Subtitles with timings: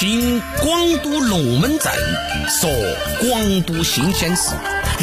[0.00, 1.92] 听广都龙门阵
[2.46, 2.70] 说
[3.20, 4.54] 广都新鲜事，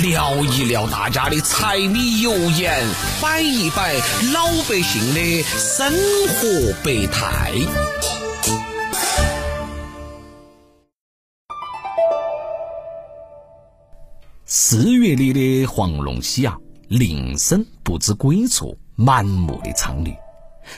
[0.02, 2.82] 聊一聊大家的柴米油盐，
[3.22, 3.94] 摆一摆
[4.34, 7.52] 老百姓的生活百态。
[14.46, 16.56] 四月里的黄龙溪啊，
[16.88, 20.14] 铃声不知归处，满目的苍绿。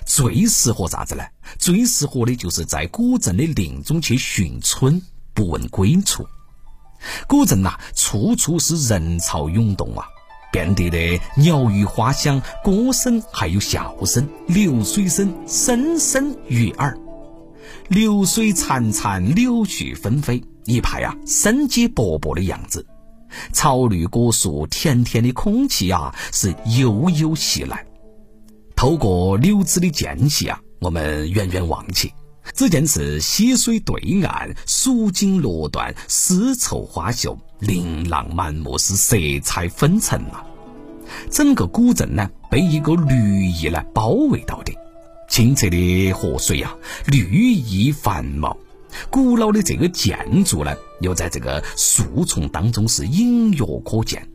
[0.06, 1.24] 最适合啥子呢？
[1.58, 5.02] 最适合的就是在古镇的林中去寻春，
[5.34, 6.26] 不问归处。
[7.28, 10.06] 古镇呐，处处是人潮涌动啊，
[10.52, 16.98] 遍地的鸟语花香、歌声，还有笑声、流水声，声声悦耳。
[17.88, 22.86] 流水潺潺，柳絮纷飞，一派啊生机勃勃的样子。
[23.54, 27.86] 草绿果树，甜甜的空气啊，是悠悠袭来。
[28.78, 32.14] 透过柳枝的间隙啊，我们远远望去，
[32.54, 40.46] 只见是溪水对岸，蜀锦罗缎，丝绸花绣，琳琅满目，是色彩纷呈啊。
[41.32, 44.72] 整个古镇呢，被一个绿意呢包围到的，
[45.28, 46.76] 清澈的河水呀，
[47.08, 48.56] 绿意繁茂，
[49.10, 54.30] 古老的这个建筑呢，又在这个树丛当中是隐约可见。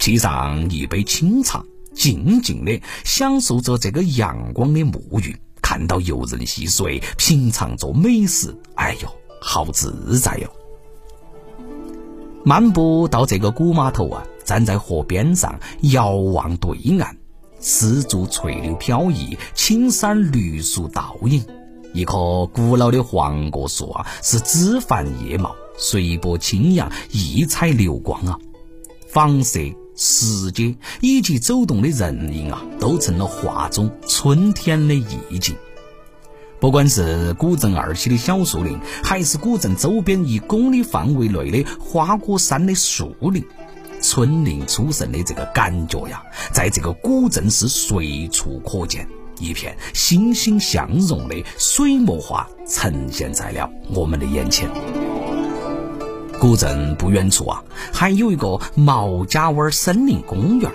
[0.00, 1.64] 沏上一杯清茶。
[1.96, 9.08] 静静的享受着这个阳光的沐浴，看到游人戏水，品尝着美食，哎呦，
[9.40, 10.48] 好自在哟！
[12.44, 17.16] 漫步到这个古码头啊，站在河边上遥望对岸，
[17.58, 21.42] 丝竹翠柳飘逸，青山绿树倒影。
[21.94, 28.38] 一棵古老的黄果树啊，是枝繁叶茂，随波轻扬，异彩流光啊，
[29.08, 29.58] 房舍。
[29.96, 35.56] 石阶以及走动的人影啊，都成了画中春天的意境。
[36.58, 43.44] 不管是古镇二期的小树林，还是古镇周边一公里范围内的花果山的树林，
[44.00, 49.06] 春林初盛的这个感觉呀，在这个古镇是随处可见，
[49.38, 54.68] 一片欣欣向荣的水墨画呈现在了我们的眼前。
[56.38, 60.70] 古镇不远处啊，还有一个毛家湾森林公园，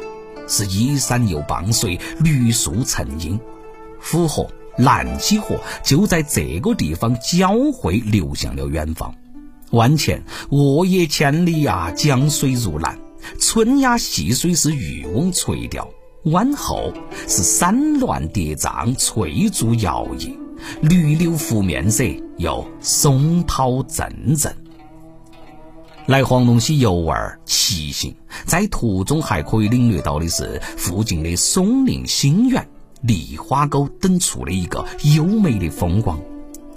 [0.47, 3.39] 是依山又傍水，绿树成荫。
[3.99, 9.13] 府河、南溪河就在这个地方交汇，流向了远方。
[9.71, 12.95] 湾前沃野千里呀，江水如蓝；
[13.39, 15.87] 春芽细水是渔翁垂钓，
[16.25, 16.91] 湾后
[17.27, 20.35] 是山峦叠嶂，翠竹摇曳，
[20.81, 22.03] 绿柳拂面色，
[22.37, 24.53] 又松涛阵阵。
[26.07, 32.67] 来黄龙溪游玩骑行，在途中还可以领略到的是附近的松林、新园、
[33.01, 34.85] 梨花沟等处的一个
[35.15, 36.19] 优美的风光。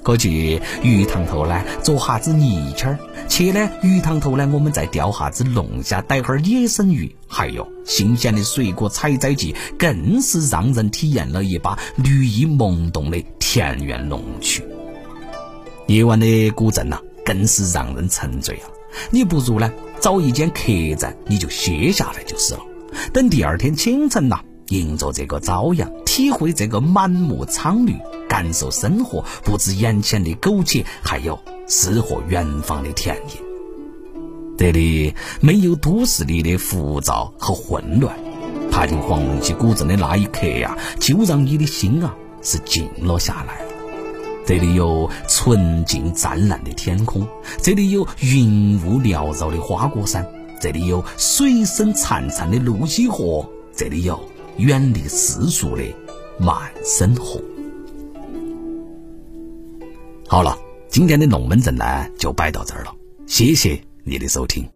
[0.03, 7.17] 过去鱼塘头呢，捉下子泥鳅儿；去呢鱼塘头呢，我们再钓下子龙虾，逮哈儿野生鱼。
[7.27, 14.63] 还有新鲜的水果采摘季，更是让人体验了一把绿意萌动的田园农趣。
[15.87, 18.69] 夜晚的古镇呐，更是让人沉醉啊！
[19.11, 20.63] 你不如呢找一间客
[20.99, 22.61] 栈，你就歇下来就是了。
[23.13, 27.97] 等第二天清晨呐，迎着这个朝阳，体会这个满目苍绿，
[28.29, 33.43] 感受生活，不止眼前的苟且，还有诗和远方的田野。
[34.57, 38.17] 这里没有都市里的浮躁和混乱。
[38.71, 43.74] 踏进黄龙溪古镇的那一刻呀，就让你的心啊是静了下来。
[44.47, 47.27] 这里有纯净湛蓝的天空，
[47.63, 50.27] 这里有云雾缭绕的花果山，
[50.61, 54.21] 这里有水声潺潺的泸溪河，这里有
[54.59, 55.83] 远离世俗的
[56.39, 57.41] 慢生活。
[60.29, 62.95] 好了，今天的龙门阵呢就摆到这儿了，
[63.27, 64.69] 谢谢你的收听。